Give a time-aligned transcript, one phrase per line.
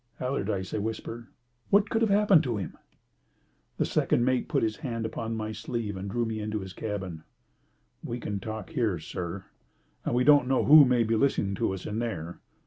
[0.19, 1.27] "Allardyce," I whispered,
[1.69, 2.75] "what could have happened to him?"
[3.77, 7.23] The second mate put his hand upon my sleeve and drew me into his cabin.
[8.03, 9.45] "We can talk here, sir,
[10.03, 12.39] and we don't know who may be listening to us in there.